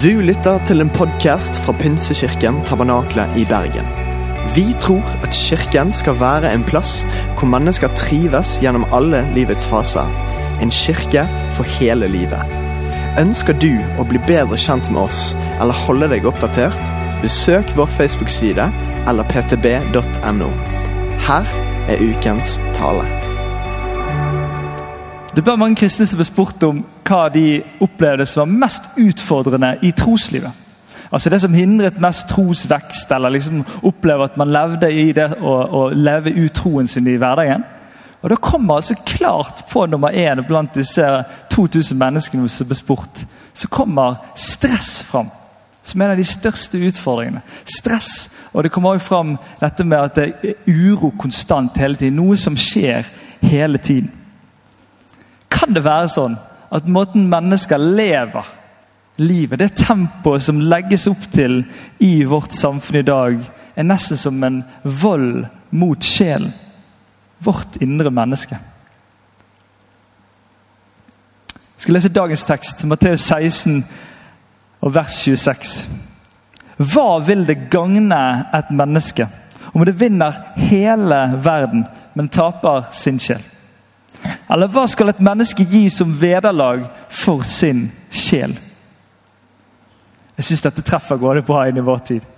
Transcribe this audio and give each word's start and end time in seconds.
Du 0.00 0.22
lytter 0.24 0.56
til 0.64 0.80
en 0.80 0.88
podkast 0.88 1.58
fra 1.60 1.72
Pinsekirken 1.76 2.62
Tabernakle 2.64 3.26
i 3.36 3.42
Bergen. 3.44 3.84
Vi 4.54 4.64
tror 4.80 5.04
at 5.20 5.36
kirken 5.36 5.92
skal 5.92 6.16
være 6.16 6.48
en 6.48 6.64
plass 6.64 7.02
hvor 7.36 7.50
mennesker 7.52 7.92
trives 7.98 8.54
gjennom 8.64 8.86
alle 8.88 9.20
livets 9.36 9.68
faser. 9.68 10.08
En 10.64 10.72
kirke 10.72 11.26
for 11.52 11.68
hele 11.76 12.08
livet. 12.08 12.56
Ønsker 13.20 13.52
du 13.60 13.74
å 14.00 14.08
bli 14.08 14.22
bedre 14.24 14.56
kjent 14.56 14.88
med 14.88 15.04
oss 15.10 15.34
eller 15.60 15.76
holde 15.84 16.08
deg 16.14 16.24
oppdatert? 16.24 16.80
Besøk 17.20 17.76
vår 17.76 17.92
Facebook-side 17.98 18.70
eller 19.12 19.28
ptb.no. 19.28 20.54
Her 21.28 21.58
er 21.92 22.00
ukens 22.00 22.62
tale. 22.72 23.21
Det 25.32 25.38
er 25.38 25.44
bare 25.44 25.56
mange 25.56 25.78
kristne 25.80 26.04
som 26.04 26.18
ble 26.20 26.26
spurt 26.28 26.64
om 26.66 26.82
hva 27.08 27.22
de 27.32 27.62
opplevde 27.80 28.26
som 28.28 28.42
var 28.42 28.66
mest 28.66 28.90
utfordrende 29.00 29.78
i 29.80 29.94
troslivet. 29.96 30.52
Altså 31.12 31.30
Det 31.30 31.40
som 31.40 31.54
hindret 31.54 32.00
mest 32.00 32.28
trosvekst, 32.28 33.12
eller 33.12 33.32
liksom 33.32 33.64
oppleve 33.82 34.24
at 34.24 34.36
man 34.36 34.52
levde 34.52 34.92
i 34.92 35.12
det 35.12 35.30
å, 35.40 35.88
leve 35.88 36.34
ut 36.36 36.52
troen 36.52 36.86
sin 36.86 37.08
i 37.08 37.16
hverdagen. 37.16 37.64
Og 38.22 38.30
Da 38.30 38.36
kommer 38.36 38.74
altså 38.74 38.94
klart 39.06 39.64
på 39.70 39.86
nummer 39.86 40.08
én 40.08 40.46
blant 40.46 40.74
disse 40.74 41.24
2000 41.50 41.98
menneskene 41.98 42.48
som 42.48 42.66
ble 42.66 42.76
spurt, 42.76 43.24
så 43.54 43.68
kommer 43.68 44.20
stress 44.36 45.02
fram. 45.02 45.30
Som 45.82 46.02
en 46.02 46.10
av 46.10 46.16
de 46.16 46.24
største 46.24 46.78
utfordringene. 46.78 47.40
Stress. 47.64 48.28
Og 48.52 48.64
det 48.64 48.72
kommer 48.72 48.90
også 48.90 49.06
fram 49.06 49.38
dette 49.60 49.84
med 49.84 49.98
at 49.98 50.14
det 50.14 50.32
er 50.44 50.54
uro 50.66 51.10
konstant 51.18 51.78
hele 51.78 51.96
tiden. 51.96 52.16
Noe 52.16 52.36
som 52.36 52.56
skjer 52.56 53.08
hele 53.40 53.78
tiden. 53.78 54.21
Kan 55.52 55.76
det 55.76 55.84
være 55.84 56.08
sånn 56.12 56.36
at 56.72 56.88
måten 56.88 57.28
mennesker 57.30 57.80
lever 57.80 58.48
livet, 59.20 59.58
det 59.60 59.74
tempoet 59.76 60.42
som 60.42 60.60
legges 60.60 61.06
opp 61.10 61.26
til 61.34 61.60
i 62.00 62.24
vårt 62.24 62.54
samfunn 62.56 63.02
i 63.02 63.06
dag, 63.06 63.42
er 63.76 63.88
nesten 63.88 64.20
som 64.20 64.42
en 64.44 64.62
vold 64.84 65.44
mot 65.70 66.04
sjelen? 66.04 66.52
Vårt 67.42 67.76
indre 67.82 68.10
menneske. 68.14 68.56
Jeg 71.56 71.84
skal 71.84 71.96
lese 71.96 72.12
dagens 72.14 72.44
tekst, 72.46 72.84
Matteus 72.86 73.24
16, 73.26 73.80
og 74.82 74.94
vers 74.94 75.16
26. 75.24 75.72
Hva 76.78 77.18
vil 77.26 77.42
det 77.48 77.64
gagne 77.70 78.20
et 78.54 78.70
menneske 78.70 79.26
om 79.72 79.82
det 79.86 79.96
vinner 79.98 80.38
hele 80.70 81.18
verden, 81.42 81.84
men 82.14 82.30
taper 82.30 82.86
sin 82.94 83.18
sjel? 83.22 83.42
Eller 84.52 84.68
hva 84.68 84.84
skal 84.90 85.12
et 85.12 85.22
menneske 85.24 85.64
gi 85.64 85.86
som 85.90 86.12
vederlag 86.20 86.84
for 87.08 87.44
sin 87.46 87.86
sjel? 88.12 88.52
Jeg 90.36 90.48
syns 90.48 90.64
dette 90.66 90.84
treffer 90.84 91.20
gående 91.20 91.44
bra 91.46 91.64
inn 91.68 91.80
i 91.80 91.84
vår 91.86 92.04
tid. 92.08 92.28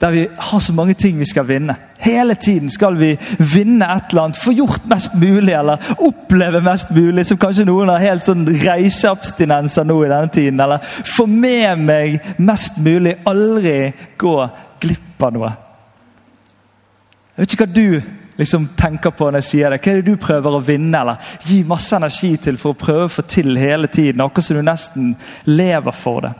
Der 0.00 0.10
vi 0.10 0.24
har 0.36 0.60
så 0.60 0.72
mange 0.74 0.94
ting 0.98 1.18
vi 1.18 1.26
skal 1.26 1.46
vinne. 1.48 1.76
Hele 2.02 2.34
tiden 2.34 2.70
skal 2.70 2.98
vi 2.98 3.12
vinne 3.38 3.86
et 3.88 4.10
eller 4.10 4.22
annet, 4.22 4.38
få 4.42 4.52
gjort 4.52 4.86
mest 4.90 5.14
mulig 5.14 5.54
eller 5.54 5.94
oppleve 5.98 6.60
mest 6.60 6.90
mulig. 6.90 7.26
Som 7.26 7.38
kanskje 7.38 7.66
noen 7.66 7.88
har 7.88 8.02
helt 8.02 8.26
sånn 8.26 8.44
reiseabstinenser 8.46 9.86
nå 9.86 10.00
i 10.04 10.10
denne 10.10 10.32
tiden. 10.34 10.60
Eller 10.60 10.82
få 11.16 11.26
med 11.30 11.86
meg 11.86 12.34
mest 12.42 12.78
mulig. 12.82 13.16
Aldri 13.26 13.78
gå 14.20 14.34
glipp 14.82 15.24
av 15.24 15.38
noe. 15.38 15.54
Jeg 17.34 17.42
vet 17.42 17.56
ikke 17.56 17.66
hva 17.66 17.74
du 17.74 18.23
liksom 18.38 18.68
tenker 18.78 19.14
på 19.14 19.28
når 19.28 19.42
jeg 19.42 19.50
sier 19.50 19.70
det? 19.72 19.80
Hva 19.82 19.92
er 19.92 20.00
det 20.00 20.12
du 20.12 20.20
prøver 20.20 20.56
å 20.56 20.64
vinne 20.64 21.00
eller 21.00 21.34
gi 21.46 21.62
masse 21.68 21.96
energi 21.96 22.34
til 22.42 22.58
for 22.60 22.74
å 22.74 22.78
prøve 22.78 23.08
å 23.08 23.12
få 23.12 23.26
til 23.30 23.56
hele 23.58 23.90
tiden? 23.92 24.22
Akkurat 24.24 24.48
som 24.48 24.58
du 24.58 24.66
nesten 24.66 25.14
lever 25.50 25.94
for 25.94 26.26
det. 26.26 26.34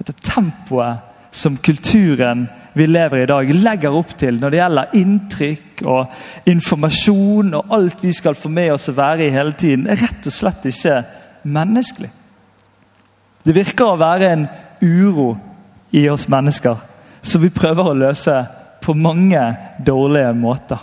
Dette 0.00 0.16
tempoet 0.26 1.10
som 1.34 1.56
kulturen 1.56 2.48
vi 2.74 2.86
lever 2.86 3.18
i 3.18 3.22
i 3.22 3.26
dag, 3.26 3.50
legger 3.54 3.94
opp 3.94 4.16
til 4.18 4.38
når 4.40 4.50
det 4.50 4.58
gjelder 4.58 4.96
inntrykk 4.98 5.82
og 5.86 6.50
informasjon 6.50 7.54
og 7.54 7.74
alt 7.74 8.02
vi 8.02 8.12
skal 8.14 8.34
få 8.38 8.50
med 8.50 8.72
oss 8.74 8.88
å 8.90 8.96
være 8.96 9.28
i 9.28 9.34
hele 9.34 9.54
tiden, 9.58 9.86
er 9.86 10.00
rett 10.02 10.26
og 10.26 10.34
slett 10.34 10.66
ikke 10.66 10.96
menneskelig. 11.46 12.10
Det 13.44 13.54
virker 13.54 13.92
å 13.92 14.00
være 14.00 14.32
en 14.32 14.46
uro 14.82 15.36
i 15.94 16.08
oss 16.10 16.26
mennesker 16.28 16.82
som 17.22 17.42
vi 17.42 17.52
prøver 17.54 17.90
å 17.90 17.98
løse 17.98 18.34
på 18.82 18.94
mange 18.98 19.40
dårlige 19.78 20.32
måter. 20.32 20.78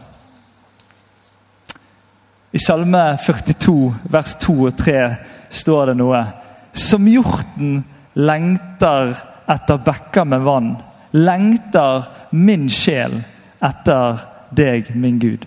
I 2.51 2.59
Salme 2.59 3.17
42, 3.17 3.93
vers 4.11 4.35
2 4.35 4.55
og 4.67 4.77
3 4.77 4.97
står 5.49 5.91
det 5.91 5.97
noe. 6.01 6.21
Som 6.73 7.07
hjorten 7.07 7.81
lengter 8.19 9.13
etter 9.51 9.79
bekker 9.85 10.27
med 10.27 10.43
vann, 10.43 10.73
lengter 11.15 12.09
min 12.31 12.67
sjel 12.71 13.21
etter 13.63 14.19
deg, 14.55 14.91
min 14.95 15.19
Gud. 15.19 15.45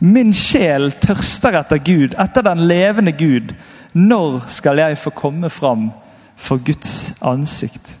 Min 0.00 0.32
sjel 0.32 0.90
tørster 1.02 1.58
etter 1.60 1.80
Gud, 1.84 2.16
etter 2.18 2.44
den 2.46 2.64
levende 2.68 3.12
Gud. 3.12 3.52
Når 3.92 4.46
skal 4.48 4.80
jeg 4.80 4.98
få 4.98 5.12
komme 5.12 5.50
fram 5.52 5.90
for 6.36 6.62
Guds 6.64 7.12
ansikt? 7.20 7.98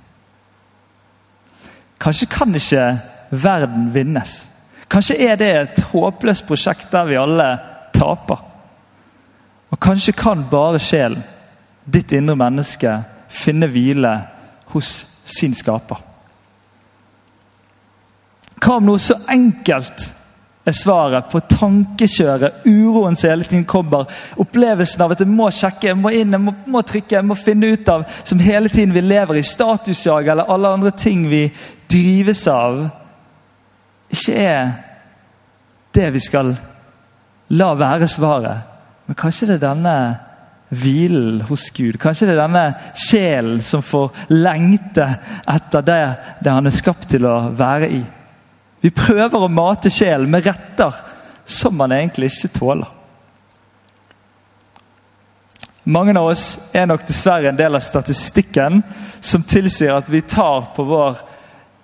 Kanskje 2.02 2.26
kan 2.32 2.56
ikke 2.56 2.86
verden 3.30 3.92
vinnes. 3.94 4.46
Kanskje 4.92 5.16
er 5.24 5.38
det 5.40 5.50
et 5.56 5.84
håpløst 5.92 6.44
prosjekt 6.44 6.90
der 6.92 7.06
vi 7.08 7.16
alle 7.16 7.48
taper. 7.96 8.42
Og 9.72 9.80
kanskje 9.80 10.12
kan 10.12 10.44
bare 10.50 10.80
sjelen, 10.82 11.22
ditt 11.88 12.12
indre 12.12 12.36
menneske, 12.36 12.98
finne 13.32 13.70
hvile 13.72 14.12
hos 14.74 14.90
sin 15.24 15.54
skaper. 15.56 16.02
Hva 18.62 18.76
om 18.78 18.90
noe 18.92 19.00
så 19.02 19.16
enkelt 19.32 20.12
er 20.68 20.76
svaret 20.76 21.32
på 21.32 21.40
tankekjøret, 21.50 22.62
uroen 22.68 23.16
som 23.18 23.32
hele 23.32 23.48
tiden 23.48 23.64
kommer, 23.66 24.06
opplevelsen 24.38 25.02
av 25.02 25.16
at 25.16 25.24
jeg 25.24 25.32
må 25.32 25.48
sjekke, 25.50 25.88
jeg 25.88 25.98
må 25.98 26.12
inn, 26.14 26.36
jeg 26.36 26.44
må, 26.44 26.54
må 26.70 26.84
trykke, 26.86 27.16
jeg 27.16 27.26
må 27.26 27.34
finne 27.34 27.72
ut 27.72 27.88
av, 27.90 28.04
som 28.28 28.44
hele 28.44 28.70
tiden 28.70 28.94
vi 28.94 29.02
lever 29.02 29.40
i, 29.40 29.46
statusjag 29.46 30.30
eller 30.30 30.52
alle 30.52 30.76
andre 30.76 30.92
ting 30.94 31.24
vi 31.32 31.48
drives 31.90 32.44
av 32.52 32.84
ikke 34.12 34.34
er 34.36 34.74
det 35.96 36.10
vi 36.14 36.20
skal 36.22 36.52
la 37.52 37.72
være 37.76 38.08
svaret. 38.08 38.68
Men 39.06 39.18
kanskje 39.18 39.48
det 39.50 39.58
er 39.58 39.66
denne 39.66 39.96
hvilen 40.72 41.42
hos 41.48 41.68
Gud. 41.76 41.98
Kanskje 42.00 42.30
det 42.30 42.36
er 42.36 42.44
denne 42.46 42.64
sjelen 42.96 43.60
som 43.64 43.84
får 43.84 44.12
lengte 44.32 45.04
etter 45.50 45.84
det, 45.84 46.02
det 46.40 46.54
han 46.54 46.68
er 46.68 46.76
skapt 46.76 47.10
til 47.12 47.28
å 47.28 47.36
være 47.56 47.90
i. 47.92 48.02
Vi 48.82 48.90
prøver 48.94 49.44
å 49.44 49.52
mate 49.52 49.92
sjelen 49.92 50.30
med 50.32 50.46
retter 50.48 50.96
som 51.44 51.76
man 51.76 51.92
egentlig 51.94 52.32
ikke 52.32 52.54
tåler. 52.56 52.88
Mange 55.84 56.14
av 56.14 56.30
oss 56.30 56.46
er 56.72 56.86
nok 56.86 57.04
dessverre 57.08 57.50
en 57.50 57.58
del 57.58 57.74
av 57.74 57.82
statistikken 57.82 58.84
som 59.20 59.42
tilsier 59.42 59.96
at 59.96 60.10
vi 60.10 60.22
tar 60.22 60.68
på 60.76 60.86
vår 60.86 61.18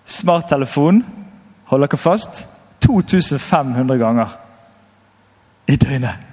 smarttelefon 0.09 1.03
hold 1.69 1.85
dere 1.85 2.01
fast 2.01 2.47
2500 2.85 3.99
ganger 4.01 4.35
i 5.69 5.77
døgnet. 5.77 6.25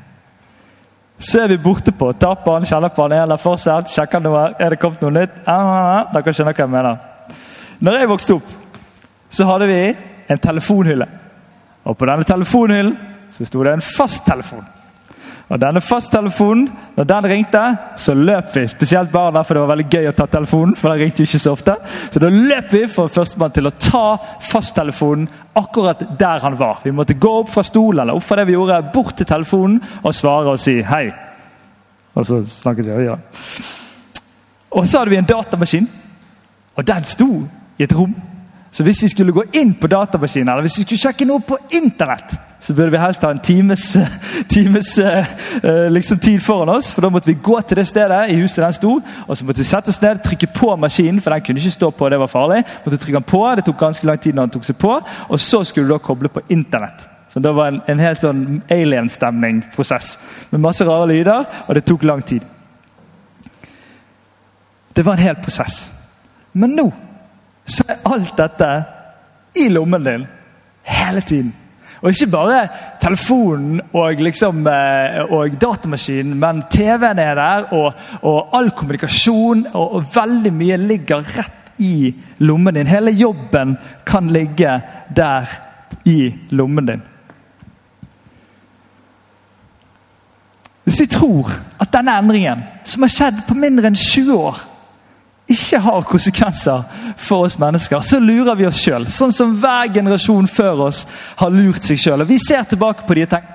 Så 1.19 1.41
er 1.43 1.47
vi 1.47 1.57
borte 1.57 1.91
på. 1.95 2.11
Den, 2.11 2.65
kjenner 2.67 2.91
på 2.91 3.07
den, 3.07 3.21
eller 3.23 3.39
fortsatt, 3.39 3.89
sjekker 3.91 4.23
noe. 4.23 4.49
Er 4.59 4.73
det 4.73 4.79
kommet 4.81 5.03
noe 5.03 5.15
nytt? 5.15 5.37
Ah, 5.47 6.11
dere 6.11 6.33
skjønner 6.33 6.55
hva 6.55 6.65
jeg 6.65 6.73
mener. 6.73 6.97
Når 7.79 7.99
jeg 7.99 8.09
vokste 8.11 8.35
opp, 8.35 8.53
så 9.31 9.47
hadde 9.47 9.67
vi 9.71 9.79
en 10.31 10.41
telefonhylle. 10.41 11.07
Og 11.85 11.97
på 11.97 12.07
denne 12.09 12.27
telefonhyllen 12.27 12.95
så 13.31 13.47
sto 13.47 13.63
det 13.63 13.75
en 13.75 13.85
fasttelefon. 13.85 14.65
Og 15.45 15.59
denne 15.61 15.81
fasttelefonen, 15.81 16.69
når 16.95 17.05
den 17.05 17.27
ringte, 17.29 17.61
så 18.01 18.15
løp 18.17 18.55
vi. 18.55 18.63
Spesielt 18.67 19.11
barna, 19.11 19.43
for 19.45 19.53
det 19.53 19.61
var 19.61 19.71
veldig 19.75 19.87
gøy 19.91 20.07
å 20.09 20.15
ta 20.17 20.25
telefonen. 20.25 20.75
for 20.75 20.89
den 20.89 20.99
ringte 20.99 21.21
jo 21.21 21.27
ikke 21.29 21.39
Så 21.39 21.51
ofte. 21.51 21.75
Så 22.11 22.19
da 22.19 22.29
løp 22.29 22.73
vi 22.73 22.87
for 22.87 23.07
førstemann 23.07 23.51
til 23.51 23.67
å 23.67 23.71
ta 23.71 24.17
fasttelefonen 24.41 25.27
akkurat 25.55 26.01
der 26.19 26.39
han 26.39 26.57
var. 26.57 26.81
Vi 26.83 26.91
måtte 26.91 27.13
gå 27.13 27.39
opp 27.39 27.49
fra 27.49 27.63
stolen 27.63 27.99
eller 27.99 28.15
opp 28.15 28.23
fra 28.23 28.35
det 28.35 28.47
vi 28.47 28.53
gjorde, 28.53 28.91
bort 28.93 29.15
til 29.17 29.25
telefonen 29.25 29.81
og 30.03 30.15
svare 30.15 30.55
og 30.55 30.59
si 30.59 30.81
hei. 30.81 31.13
Og 32.15 32.25
så 32.25 32.41
snakket 32.49 32.85
vi 32.85 33.05
ja. 33.05 33.17
Og 34.71 34.87
så 34.87 34.99
hadde 34.99 35.09
vi 35.09 35.17
en 35.17 35.25
datamaskin, 35.29 35.87
og 36.75 36.87
den 36.87 37.05
sto 37.05 37.27
i 37.77 37.83
et 37.83 37.93
rom. 37.93 38.15
Så 38.71 38.83
hvis 38.83 39.03
vi 39.03 39.07
skulle 39.07 39.31
gå 39.31 39.43
inn 39.53 39.73
på 39.79 39.87
datamaskinen, 39.87 40.49
eller 40.49 40.65
hvis 40.65 40.79
vi 40.79 40.83
skulle 40.83 40.99
sjekke 40.99 41.27
noe 41.27 41.39
på 41.47 41.57
internett, 41.77 42.35
så 42.65 42.73
burde 42.73 42.91
vi 42.91 42.97
helst 42.97 43.21
ha 43.21 43.29
en 43.29 43.39
times, 43.39 43.97
times 44.49 44.97
uh, 44.97 45.91
liksom 45.91 46.17
tid 46.19 46.39
foran 46.41 46.69
oss. 46.73 46.87
For 46.93 47.05
da 47.05 47.11
måtte 47.13 47.29
vi 47.29 47.37
gå 47.43 47.59
til 47.61 47.77
det 47.77 47.83
stedet 47.85 48.31
i 48.33 48.37
huset 48.39 48.63
den 48.63 48.73
sto, 48.73 48.93
og 49.27 49.37
så 49.37 49.45
måtte 49.45 49.61
vi 49.61 49.67
sette 49.69 49.91
oss 49.93 50.01
ned, 50.01 50.23
trykke 50.25 50.47
på 50.55 50.71
maskinen, 50.81 51.19
for 51.21 51.29
den 51.29 51.43
kunne 51.45 51.61
ikke 51.61 51.75
stå 51.75 51.91
på, 51.93 52.09
det 52.09 52.17
var 52.19 52.31
farlig. 52.31 52.63
Måtte 52.85 52.97
trykke 52.97 53.19
den 53.19 53.27
på, 53.29 53.41
Det 53.55 53.65
tok 53.67 53.77
ganske 53.79 54.07
lang 54.07 54.17
tid 54.21 54.33
når 54.33 54.47
den 54.47 54.53
tok 54.55 54.65
seg 54.65 54.79
på, 54.81 54.95
og 55.29 55.39
så 55.39 55.61
skulle 55.63 55.85
du 55.85 55.93
da 55.93 55.99
koble 56.01 56.29
på 56.29 56.41
internett. 56.49 57.05
Så 57.29 57.39
Det 57.39 57.55
var 57.55 57.67
en, 57.67 57.81
en 57.87 58.01
helt 58.01 58.21
sånn 58.21 58.41
alien-stemning-prosess 58.71 60.15
med 60.49 60.63
masse 60.63 60.85
rare 60.89 61.05
lyder, 61.11 61.45
og 61.67 61.75
det 61.75 61.83
tok 61.85 62.03
lang 62.03 62.23
tid. 62.25 62.41
Det 64.95 65.05
var 65.05 65.19
en 65.19 65.27
hel 65.27 65.37
prosess. 65.37 65.83
Men 66.53 66.73
nå 66.73 66.87
så 67.65 67.85
er 67.89 68.01
alt 68.09 68.33
dette 68.37 68.71
i 69.61 69.69
lommen 69.69 70.03
din 70.03 70.25
hele 70.85 71.21
tiden. 71.21 71.53
Og 72.01 72.11
ikke 72.11 72.31
bare 72.31 72.61
telefonen 73.01 73.79
og, 73.93 74.21
liksom, 74.21 74.65
eh, 74.67 75.21
og 75.31 75.55
datamaskinen, 75.61 76.35
men 76.39 76.63
TV-en 76.71 77.19
er 77.19 77.35
der, 77.39 77.67
og, 77.73 77.93
og 78.21 78.55
all 78.57 78.71
kommunikasjon 78.75 79.67
og, 79.73 79.95
og, 79.95 80.07
veldig 80.15 80.53
mye 80.53 80.77
ligger 80.81 81.23
rett 81.37 81.79
i 81.81 82.13
lommen 82.39 82.75
din. 82.75 82.87
Hele 82.87 83.11
jobben 83.11 83.75
kan 84.07 84.31
ligge 84.31 84.79
der 85.15 85.49
i 86.05 86.33
lommen 86.55 86.85
din. 86.85 87.03
Hvis 90.85 90.99
vi 91.01 91.05
tror 91.09 91.49
at 91.81 91.91
denne 91.93 92.13
endringen, 92.19 92.61
som 92.85 93.03
har 93.03 93.11
skjedd 93.11 93.41
på 93.47 93.57
mindre 93.57 93.89
enn 93.89 93.97
20 93.97 94.35
år, 94.37 94.59
ikke 95.47 95.79
har 95.79 96.05
konsekvenser 96.09 96.83
for 97.21 97.45
oss 97.45 97.57
mennesker, 97.61 98.01
så 98.01 98.19
lurer 98.19 98.55
vi 98.57 98.65
oss 98.65 98.79
sjøl. 98.81 99.05
Sånn 99.13 99.33
som 99.33 99.53
hver 99.61 99.91
generasjon 99.93 100.47
før 100.49 100.87
oss 100.87 101.03
har 101.37 101.53
lurt 101.53 101.85
seg 101.85 102.01
sjøl. 102.01 102.25
Vi 102.25 102.39
ser 102.41 102.65
tilbake 102.65 103.05
på 103.05 103.17
de 103.17 103.27
og 103.27 103.35
tenker 103.35 103.51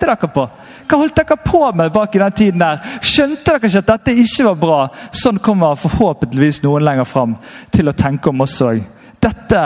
Hva 0.00 0.06
dere 0.16 0.28
på? 0.32 0.46
Hva 0.88 0.96
holdt 0.96 1.18
dere 1.18 1.36
på 1.44 1.60
med 1.76 1.92
bak 1.92 2.14
i 2.16 2.22
den 2.22 2.32
tiden 2.32 2.62
der? 2.62 2.80
Skjønte 3.04 3.52
dere 3.52 3.68
ikke 3.68 3.82
at 3.82 3.90
dette 3.92 4.14
ikke 4.22 4.46
var 4.48 4.56
bra? 4.62 4.78
Sånn 5.12 5.38
kommer 5.44 5.76
forhåpentligvis 5.78 6.62
noen 6.64 6.86
lenger 6.88 7.06
fram 7.06 7.36
til 7.70 7.92
å 7.92 7.94
tenke 7.94 8.32
om 8.32 8.40
oss 8.40 8.56
òg. 8.64 8.80
Dette 9.20 9.62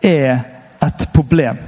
er 0.00 0.40
et 0.82 1.06
problem. 1.12 1.60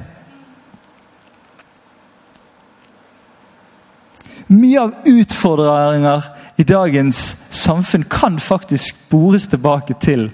Mye 4.46 4.81
av 4.81 5.06
utfordringer 5.10 6.26
i 6.56 6.64
dagens 6.64 7.34
samfunn 7.56 8.05
kan 8.11 8.38
faktisk 8.41 8.94
spores 8.94 9.49
tilbake 9.49 9.97
til 10.00 10.29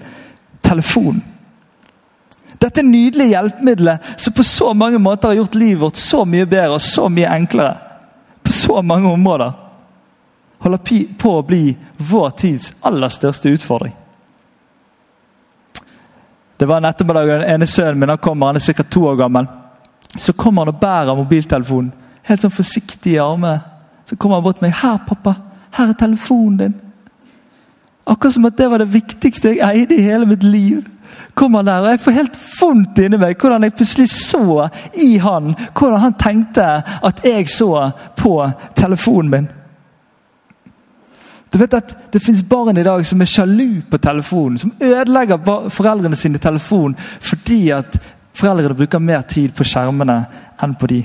telefonen. 0.63 1.23
Dette 2.61 2.83
nydelige 2.85 3.33
hjelpemiddelet 3.33 4.13
som 4.17 4.33
på 4.33 4.43
så 4.43 4.73
mange 4.73 4.99
måter 5.01 5.27
har 5.27 5.41
gjort 5.41 5.55
livet 5.55 5.81
vårt 5.81 5.99
så 5.99 6.21
mye 6.25 6.45
bedre 6.47 6.77
og 6.77 6.81
så 6.81 7.09
mye 7.11 7.31
enklere. 7.33 7.73
På 8.43 8.51
så 8.51 8.81
mange 8.81 9.11
områder. 9.11 9.51
Holder 10.63 11.09
på 11.19 11.33
å 11.33 11.43
bli 11.43 11.73
vår 11.97 12.29
tids 12.39 12.71
aller 12.81 13.11
største 13.11 13.51
utfordring. 13.51 13.95
Det 16.57 16.69
var 16.69 16.79
en 16.79 16.87
ettermiddag 16.87 17.27
den 17.27 17.49
ene 17.49 17.67
sønnen 17.67 17.99
min 17.99 18.13
han 18.13 18.21
kommer, 18.23 18.53
han 18.53 18.55
er 18.55 18.73
ca. 18.73 18.83
to 18.83 19.03
år 19.09 19.19
gammel. 19.19 19.47
Så 20.15 20.33
kommer 20.33 20.61
han 20.63 20.71
og 20.75 20.79
bærer 20.79 21.17
mobiltelefonen 21.17 21.91
helt 22.27 22.43
sånn 22.43 22.53
forsiktig 22.53 23.17
i 23.17 23.21
armene. 23.21 23.59
Så 24.07 24.15
kommer 24.19 24.39
han 24.39 24.45
bort 24.45 24.59
til 24.59 24.67
meg. 24.67 24.75
'Her, 24.75 24.97
pappa. 25.07 25.35
Her 25.71 25.89
er 25.89 25.99
telefonen 25.99 26.57
din.' 26.57 26.79
Akkurat 28.05 28.33
som 28.33 28.45
at 28.45 28.57
det 28.57 28.67
var 28.69 28.83
det 28.83 28.93
viktigste 28.93 29.53
jeg 29.55 29.63
eide 29.63 29.95
i 29.95 30.03
hele 30.03 30.27
mitt 30.27 30.43
liv. 30.43 30.83
Kommer 31.33 31.61
der, 31.61 31.79
og 31.81 31.89
Jeg 31.89 31.99
får 31.99 32.11
helt 32.11 32.37
vondt 32.59 32.99
inni 32.99 33.17
meg 33.17 33.37
hvordan 33.41 33.63
jeg 33.63 33.73
plutselig 33.73 34.09
så 34.09 34.69
i 34.93 35.17
han 35.17 35.55
hvordan 35.73 35.99
han 35.99 36.15
tenkte 36.19 36.65
at 37.03 37.21
jeg 37.25 37.49
så 37.49 37.91
på 38.17 38.35
telefonen 38.75 39.31
min. 39.31 39.47
Du 41.53 41.57
vet 41.57 41.73
at 41.73 41.95
Det 42.13 42.21
finnes 42.21 42.43
barn 42.43 42.77
i 42.77 42.83
dag 42.83 43.05
som 43.05 43.21
er 43.21 43.25
sjalu 43.25 43.81
på 43.89 43.97
telefonen, 43.97 44.57
som 44.57 44.73
ødelegger 44.81 45.69
foreldrene 45.69 46.15
sine 46.15 46.37
telefon 46.37 46.95
fordi 47.21 47.69
at 47.69 47.97
foreldrene 48.33 48.75
bruker 48.75 48.99
mer 48.99 49.21
tid 49.21 49.53
på 49.53 49.63
skjermene 49.63 50.25
enn 50.61 50.75
på 50.75 50.87
de. 50.87 51.03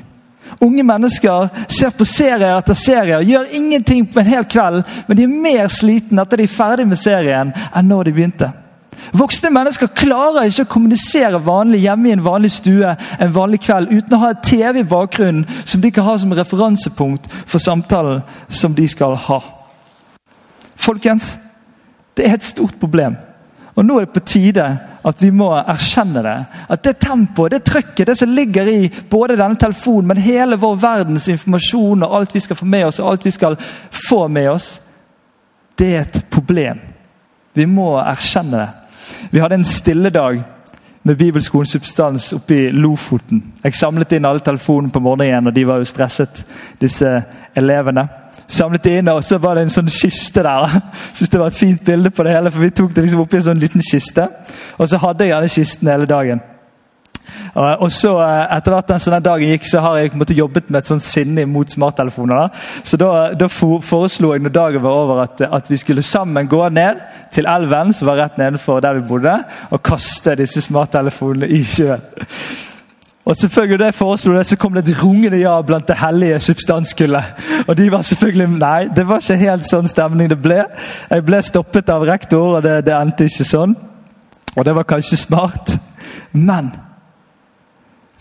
Unge 0.60 0.82
mennesker 0.82 1.48
ser 1.70 1.92
på 1.94 2.06
serier 2.08 2.56
etter 2.56 2.76
serier, 2.78 3.24
gjør 3.26 3.52
ingenting 3.54 4.06
på 4.06 4.22
en 4.22 4.30
hel 4.30 4.46
kveld, 4.48 4.80
men 5.06 5.18
de 5.18 5.26
er 5.26 5.36
mer 5.48 5.68
slitne 5.72 6.24
etter 6.24 6.40
de 6.40 6.48
er 6.48 6.56
ferdig 6.56 6.88
med 6.88 7.00
serien, 7.00 7.52
enn 7.74 7.88
når 7.88 8.08
de 8.08 8.16
begynte. 8.16 8.50
Voksne 9.16 9.50
mennesker 9.54 9.90
klarer 9.96 10.48
ikke 10.48 10.66
å 10.66 10.72
kommunisere 10.72 11.40
vanlig 11.44 11.84
hjemme 11.84 12.10
i 12.10 12.14
en 12.16 12.24
vanlig 12.24 12.50
stue 12.56 12.90
en 12.92 13.32
vanlig 13.32 13.62
kveld 13.64 13.92
uten 13.92 14.16
å 14.16 14.20
ha 14.24 14.32
et 14.34 14.42
TV 14.44 14.82
i 14.82 14.88
bakgrunnen 14.88 15.46
som 15.62 15.80
de 15.80 15.92
kan 15.94 16.04
ha 16.04 16.16
som 16.18 16.34
referansepunkt 16.36 17.30
for 17.46 17.62
samtalen 17.62 18.20
som 18.48 18.74
de 18.74 18.88
skal 18.90 19.16
ha. 19.28 19.38
Folkens, 20.78 21.36
det 22.16 22.26
er 22.26 22.36
et 22.36 22.46
stort 22.46 22.76
problem. 22.80 23.16
Og 23.78 23.86
Nå 23.86 23.96
er 23.96 24.06
det 24.06 24.14
på 24.16 24.26
tide 24.26 24.66
at 25.08 25.22
vi 25.22 25.30
må 25.34 25.50
erkjenne 25.58 26.22
det. 26.24 26.36
At 26.68 26.82
det 26.84 26.98
tempoet, 27.02 27.54
det 27.54 27.64
trøkket, 27.68 28.06
det 28.06 28.16
som 28.18 28.32
ligger 28.34 28.68
i 28.70 28.90
både 29.10 29.36
denne 29.38 29.58
telefonen, 29.60 30.10
men 30.10 30.22
hele 30.22 30.58
vår 30.60 30.76
verdens 30.82 31.28
informasjon 31.32 32.04
og 32.06 32.16
alt 32.18 32.34
vi 32.34 32.42
skal 32.44 32.58
få 32.58 32.68
med 32.68 32.86
oss, 32.88 33.00
og 33.00 33.10
alt 33.12 33.26
vi 33.26 33.34
skal 33.34 33.56
få 34.08 34.26
med 34.28 34.50
oss, 34.50 34.68
det 35.78 35.88
er 35.94 36.06
et 36.06 36.20
problem. 36.30 36.80
Vi 37.54 37.66
må 37.66 37.94
erkjenne 38.02 38.62
det. 38.62 38.68
Vi 39.30 39.40
hadde 39.40 39.60
en 39.60 39.66
stille 39.66 40.10
dag 40.10 40.42
med 41.08 41.16
Bibelskolens 41.16 41.72
substans 41.72 42.32
oppe 42.36 42.54
i 42.54 42.70
Lofoten. 42.70 43.40
Jeg 43.62 43.74
samlet 43.74 44.12
inn 44.12 44.26
alle 44.28 44.44
telefonene 44.44 44.92
på 44.92 45.00
morgenen, 45.00 45.48
og 45.48 45.54
de 45.56 45.64
var 45.66 45.80
jo 45.80 45.88
stresset, 45.88 46.42
disse 46.80 47.12
elevene 47.56 48.08
samlet 48.48 48.84
det 48.84 48.98
inn, 48.98 49.08
og 49.12 49.24
så 49.24 49.38
var 49.38 49.56
det 49.56 49.66
en 49.66 49.72
sånn 49.72 49.90
kiste 49.92 50.42
der. 50.44 50.78
Synes 51.12 51.32
det 51.32 51.40
var 51.40 51.52
et 51.52 51.58
fint 51.58 51.82
bilde 51.84 52.10
på 52.10 52.24
det 52.24 52.36
hele, 52.36 52.52
for 52.52 52.64
Vi 52.64 52.70
tok 52.70 52.94
det 52.96 53.04
liksom 53.04 53.24
oppi 53.24 53.40
en 53.40 53.50
sånn 53.50 53.60
liten 53.60 53.84
kiste. 53.84 54.28
Og 54.78 54.88
så 54.88 55.00
hadde 55.02 55.26
jeg 55.26 55.36
denne 55.36 55.52
kisten 55.52 55.92
hele 55.92 56.08
dagen. 56.08 56.40
Og 57.58 57.90
så 57.92 58.12
eh, 58.22 58.56
Etter 58.56 58.74
hvert 58.74 58.90
den 58.90 59.02
sånne 59.02 59.20
dagen 59.24 59.52
gikk, 59.52 59.66
så 59.68 59.82
har 59.84 59.98
jeg 59.98 60.14
måtte, 60.18 60.36
jobbet 60.36 60.70
med 60.70 60.80
et 60.80 60.90
sånt 60.90 61.04
sinne 61.04 61.44
mot 61.50 61.68
smarttelefoner. 61.70 62.44
Da. 62.46 62.80
Så 62.86 62.98
da, 63.00 63.10
da 63.38 63.48
foreslo 63.50 64.32
jeg 64.34 64.44
når 64.44 64.54
dagen 64.54 64.84
var 64.84 65.02
over, 65.02 65.22
at, 65.26 65.42
at, 65.44 65.70
vi 65.70 65.80
skulle 65.80 66.04
sammen 66.04 66.48
gå 66.48 66.62
ned 66.72 67.02
til 67.34 67.48
elven 67.50 67.92
som 67.96 68.10
var 68.10 68.22
rett 68.22 68.38
nedenfor 68.40 68.80
der 68.84 69.00
vi 69.00 69.08
bodde, 69.08 69.34
og 69.70 69.82
kaste 69.84 70.36
disse 70.38 70.62
smarttelefonene 70.68 71.50
i 71.52 71.62
sjøen. 71.74 72.04
Og 73.28 73.36
selvfølgelig 73.36 73.78
det 73.78 73.94
foreslo 73.94 74.32
det, 74.32 74.46
så 74.46 74.56
kom 74.56 74.72
det 74.72 74.88
et 74.88 75.02
rungende 75.02 75.36
ja 75.36 75.60
blant 75.62 75.88
det 75.88 75.98
hellige 76.00 76.40
substanskullet. 76.40 77.24
Og 77.66 77.76
de 77.76 77.90
var 77.92 78.02
selvfølgelig 78.02 78.48
Nei, 78.48 78.88
det 78.96 79.04
var 79.08 79.20
ikke 79.20 79.36
helt 79.36 79.68
sånn 79.68 79.88
stemning 79.88 80.30
det 80.32 80.38
ble. 80.40 80.62
Jeg 81.10 81.24
ble 81.26 81.42
stoppet 81.44 81.92
av 81.92 82.06
rektor, 82.08 82.56
og 82.56 82.62
det, 82.64 82.78
det 82.86 82.94
endte 82.96 83.28
ikke 83.28 83.44
sånn. 83.44 83.74
Og 84.56 84.64
det 84.64 84.74
var 84.74 84.88
kanskje 84.88 85.20
smart. 85.20 85.74
Men 86.32 86.72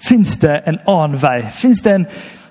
fins 0.09 0.36
det 0.44 0.59
en 0.68 0.81
annen 0.83 1.15
vei? 1.21 1.39
Fins 1.56 1.81
det 1.88 1.94
en, 2.01 2.07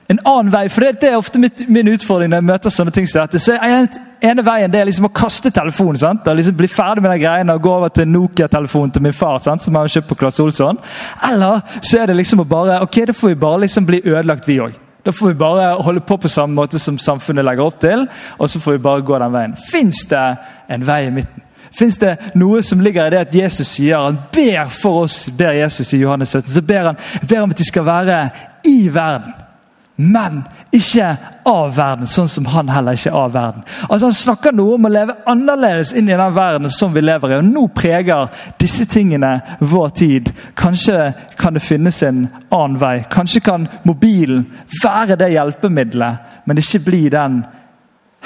en, 0.08 0.20
annen 0.23 0.53
vei? 0.53 0.69
For 0.70 0.87
det, 0.87 1.08
er 1.08 1.17
ofte 1.19 1.41
mitt, 1.43 1.64
min 1.69 1.88
utfordring 1.91 2.31
når 2.31 2.43
jeg 2.43 2.47
møter 2.50 2.75
sånne 2.75 2.94
ting 2.94 3.08
som 3.11 3.25
dette. 3.25 3.41
Så 3.43 3.56
en, 3.58 3.88
ene 4.23 4.44
veien 4.47 4.70
det 4.70 4.81
er 4.81 4.88
liksom 4.88 5.08
å 5.08 5.14
kaste 5.14 5.50
telefonen. 5.55 5.99
sant? 5.99 6.26
Og 6.31 6.38
liksom 6.38 6.56
Bli 6.58 6.70
ferdig 6.70 7.03
med 7.03 7.11
de 7.14 7.20
greiene 7.25 7.56
og 7.56 7.63
gå 7.65 7.72
over 7.75 7.91
til 7.94 8.08
Nokia-telefonen 8.08 8.94
til 8.94 9.03
min 9.03 9.17
far. 9.17 9.39
sant? 9.43 9.63
som 9.63 9.75
har 9.75 9.91
kjøpt 9.91 10.08
på 10.08 10.19
Claes 10.20 10.41
Olsson. 10.41 10.79
Eller 11.27 11.63
så 11.81 12.03
er 12.03 12.10
det 12.10 12.19
liksom 12.20 12.44
å 12.44 12.48
bare 12.48 12.81
ok, 12.86 13.01
da 13.10 13.17
får 13.17 13.34
vi 13.34 13.41
bare 13.46 13.63
liksom 13.65 13.86
bli 13.86 14.03
ødelagt, 14.05 14.46
vi 14.48 14.60
òg. 14.63 14.77
Da 15.06 15.13
får 15.15 15.29
vi 15.29 15.39
bare 15.39 15.67
holde 15.86 16.03
på 16.03 16.17
på 16.19 16.29
samme 16.29 16.55
måte 16.55 16.79
som 16.82 16.98
samfunnet 16.98 17.44
legger 17.46 17.67
opp 17.67 17.77
til, 17.81 18.08
og 18.39 18.51
så 18.51 18.60
får 18.60 18.75
vi 18.75 18.82
bare 18.82 19.05
gå 19.06 19.19
den 19.22 19.34
veien. 19.34 19.55
Fins 19.70 20.03
det 20.10 20.22
en 20.69 20.86
vei 20.86 21.05
i 21.06 21.13
midten? 21.15 21.43
Fins 21.77 21.98
det 21.98 22.17
noe 22.39 22.63
som 22.63 22.81
ligger 22.82 23.06
i 23.06 23.15
det 23.15 23.25
at 23.27 23.34
Jesus 23.34 23.69
sier 23.69 24.03
han 24.03 24.19
ber 24.34 24.70
for 24.70 25.05
oss, 25.05 25.27
ber 25.31 25.55
Jesus 25.55 25.93
i 25.94 26.01
Johannes 26.01 26.34
17, 26.34 26.55
så 26.55 26.63
ber 26.63 26.93
han 26.93 27.03
ber 27.22 27.43
om 27.43 27.55
at 27.55 27.58
de 27.58 27.67
skal 27.67 27.86
være 27.86 28.20
i 28.67 28.79
verden 28.94 29.45
men 29.96 30.43
ikke 30.76 31.06
av 31.48 31.70
verden, 31.76 32.08
sånn 32.10 32.29
som 32.29 32.48
han 32.53 32.69
heller 32.69 32.98
ikke 32.98 33.08
er 33.08 33.17
av 33.17 33.32
verden. 33.32 33.62
Altså 33.88 34.10
Han 34.10 34.17
snakker 34.19 34.53
noe 34.53 34.74
om 34.76 34.84
å 34.84 34.93
leve 34.93 35.17
annerledes 35.24 35.94
inn 35.96 36.10
i 36.10 36.19
den 36.19 36.34
verden 36.36 36.70
som 36.70 36.93
vi 36.93 37.00
lever 37.00 37.32
i. 37.32 37.38
og 37.38 37.48
Nå 37.48 37.67
preger 37.72 38.29
disse 38.60 38.84
tingene 38.93 39.41
vår 39.60 39.94
tid. 39.96 40.32
Kanskje 40.55 41.15
kan 41.41 41.56
det 41.56 41.65
finnes 41.65 42.03
en 42.05 42.26
annen 42.50 42.76
vei. 42.81 42.98
Kanskje 43.10 43.41
kan 43.41 43.69
mobilen 43.88 44.44
være 44.82 45.17
det 45.17 45.32
hjelpemiddelet, 45.32 46.41
men 46.44 46.60
ikke 46.60 46.84
bli 46.84 47.03
den 47.08 47.41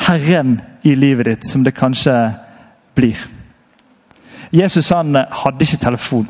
herren 0.08 0.58
i 0.82 0.96
livet 0.98 1.30
ditt 1.30 1.46
som 1.46 1.62
det 1.62 1.76
kanskje 1.78 2.16
blir. 2.98 3.18
Jesus 4.50 4.90
han 4.90 5.14
hadde 5.14 5.62
ikke 5.62 5.84
telefon. 5.86 6.26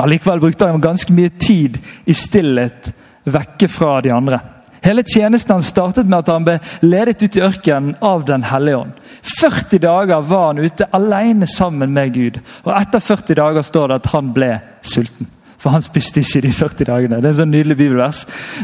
Allikevel 0.00 0.40
brukte 0.40 0.68
han 0.68 0.80
ganske 0.80 1.12
mye 1.12 1.32
tid 1.40 1.76
i 2.08 2.14
stillhet 2.16 2.92
vekke 3.26 3.68
fra 3.68 4.00
de 4.00 4.12
andre. 4.14 4.40
Hele 4.86 5.02
tjenesten 5.02 5.56
han 5.56 5.64
startet 5.66 6.06
med 6.06 6.20
at 6.22 6.28
han 6.30 6.44
ble 6.46 6.58
ledet 6.84 7.22
ut 7.24 7.36
i 7.36 7.42
ørkenen 7.42 7.96
av 8.04 8.24
Den 8.28 8.44
hellige 8.46 8.84
ånd. 8.84 8.92
40 9.40 9.80
dager 9.82 10.20
var 10.28 10.46
han 10.52 10.62
ute 10.62 10.86
alene 10.94 11.48
sammen 11.50 11.92
med 11.92 12.14
Gud. 12.14 12.38
Og 12.64 12.70
etter 12.76 13.02
40 13.02 13.40
dager 13.40 13.66
står 13.66 13.88
det 13.88 13.98
at 14.02 14.12
han 14.14 14.30
ble 14.36 14.52
sulten. 14.86 15.30
For 15.66 15.74
han 15.74 15.82
spiste 15.82 16.22
ikke 16.22 16.44
de 16.44 16.50
40 16.54 16.86
dagene. 16.86 17.16
Det 17.18 17.26
er 17.26 17.32
en 17.32 17.38
sånn 17.40 17.50
nydelig 17.50 17.74
bibelvers. 17.80 18.20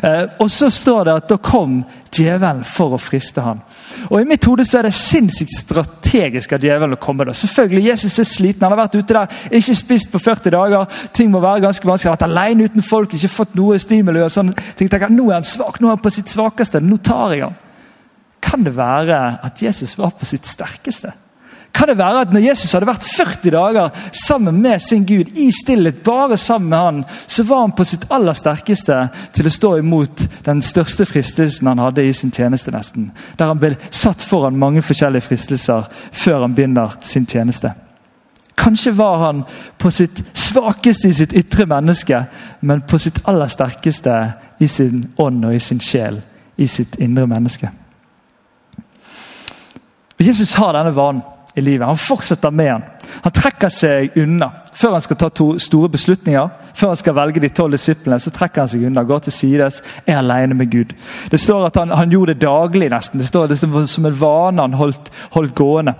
Eh, 0.06 0.36
og 0.38 0.50
så 0.54 0.68
står 0.70 1.08
det 1.08 1.14
at 1.18 1.32
da 1.32 1.38
kom 1.42 1.80
djevelen 2.14 2.60
for 2.62 2.94
å 2.94 3.00
friste 3.02 3.42
ham. 3.42 3.58
Og 4.06 4.20
I 4.20 4.28
mitt 4.28 4.46
hode 4.46 4.62
så 4.68 4.78
er 4.78 4.86
det 4.86 4.92
sinnssykt 4.94 5.56
strategisk 5.64 6.54
av 6.54 6.62
djevelen 6.62 6.94
å 6.94 7.00
komme. 7.02 7.26
da. 7.26 7.34
Selvfølgelig, 7.34 7.88
Jesus 7.88 8.20
er 8.22 8.28
sliten, 8.30 8.62
han 8.62 8.76
har 8.76 8.84
vært 8.84 8.94
ute 9.00 9.16
der, 9.16 9.34
ikke 9.58 9.74
spist 9.80 10.12
på 10.12 10.20
40 10.22 10.54
dager. 10.54 11.02
Ting 11.18 11.34
må 11.34 11.42
være 11.42 11.64
ganske 11.66 11.90
vanskelig. 11.90 12.12
Har 12.12 12.20
vært 12.20 12.28
alene 12.28 12.70
uten 12.70 12.86
folk, 12.86 13.18
ikke 13.18 13.34
fått 13.34 13.58
noe 13.58 13.82
stimuli. 13.82 14.22
og 14.22 14.30
sånn. 14.30 14.54
Tenk, 14.78 14.94
Nå 15.10 15.26
er 15.32 15.40
han 15.40 15.50
svak, 15.56 15.80
nå 15.80 15.90
er 15.90 15.96
han 15.96 16.06
på 16.06 16.14
sitt 16.14 16.30
svakeste. 16.30 16.78
Nå 16.78 17.02
tar 17.02 17.34
jeg 17.34 17.48
ham. 17.48 17.58
Kan 18.46 18.62
det 18.62 18.76
være 18.78 19.40
at 19.42 19.58
Jesus 19.58 19.98
var 19.98 20.14
på 20.14 20.30
sitt 20.30 20.46
sterkeste? 20.46 21.10
Kan 21.72 21.88
det 21.88 21.98
være 21.98 22.20
at 22.26 22.32
når 22.34 22.44
Jesus 22.44 22.72
hadde 22.76 22.86
vært 22.86 23.06
40 23.16 23.52
dager 23.54 24.00
sammen 24.12 24.58
med 24.60 24.80
sin 24.84 25.06
Gud, 25.08 25.30
i 25.40 25.48
stillhet, 25.56 26.02
bare 26.04 26.36
sammen 26.36 26.68
med 26.68 26.78
han, 26.78 27.04
så 27.26 27.44
var 27.48 27.62
han 27.64 27.72
på 27.76 27.86
sitt 27.88 28.04
aller 28.12 28.36
sterkeste 28.36 28.98
til 29.32 29.48
å 29.48 29.52
stå 29.52 29.70
imot 29.80 30.26
den 30.44 30.60
største 30.62 31.06
fristelsen 31.08 31.70
han 31.70 31.80
hadde 31.80 32.04
i 32.04 32.12
sin 32.12 32.32
tjeneste, 32.34 32.74
nesten. 32.74 33.08
Der 33.38 33.48
han 33.48 33.62
ble 33.62 33.78
satt 33.90 34.22
foran 34.22 34.60
mange 34.60 34.84
forskjellige 34.84 35.30
fristelser 35.30 35.88
før 36.12 36.44
han 36.44 36.58
begynner 36.58 36.98
sin 37.00 37.26
tjeneste. 37.26 37.72
Kanskje 38.54 38.92
var 38.92 39.18
han 39.24 39.44
på 39.80 39.90
sitt 39.90 40.20
svakeste 40.36 41.08
i 41.08 41.16
sitt 41.16 41.32
ytre 41.32 41.64
menneske, 41.66 42.26
men 42.60 42.84
på 42.84 43.00
sitt 43.00 43.22
aller 43.24 43.48
sterkeste 43.48 44.18
i 44.60 44.68
sin 44.68 45.06
ånd 45.16 45.48
og 45.48 45.56
i 45.56 45.62
sin 45.62 45.80
sjel, 45.80 46.20
i 46.60 46.68
sitt 46.68 47.00
indre 47.00 47.24
menneske. 47.26 47.72
Jesus 50.22 50.54
har 50.54 50.76
denne 50.76 50.92
vanen 50.94 51.24
i 51.54 51.60
livet. 51.60 51.86
Han 51.86 51.96
fortsetter 52.00 52.50
med 52.50 52.70
han. 52.72 52.84
Han 53.24 53.32
trekker 53.32 53.72
seg 53.72 54.16
unna. 54.16 54.50
Før 54.72 54.96
han 54.96 55.04
skal 55.04 55.18
ta 55.20 55.28
to 55.28 55.48
store 55.60 55.90
beslutninger, 55.92 56.52
før 56.74 56.94
han 56.94 57.00
skal 57.00 57.16
velge 57.16 57.42
de 57.44 57.50
tolv 57.52 57.76
disiplene, 57.76 58.20
så 58.20 58.32
trekker 58.32 58.64
han 58.64 58.70
seg 58.72 58.86
unna, 58.88 59.04
går 59.04 59.26
til 59.26 59.36
sides, 59.36 59.82
er 60.06 60.22
alene 60.22 60.56
med 60.56 60.70
Gud. 60.72 60.94
Det 61.30 61.40
står 61.40 61.68
at 61.68 61.76
han, 61.82 61.92
han 61.92 62.12
gjorde 62.12 62.34
det 62.34 62.46
daglig, 62.46 62.88
nesten. 62.92 63.20
Det 63.20 63.28
står 63.28 63.52
det 63.52 63.60
som 63.60 64.08
en 64.08 64.20
vane 64.20 64.64
han 64.64 64.80
holdt, 64.80 65.12
holdt 65.36 65.54
gående. 65.58 65.94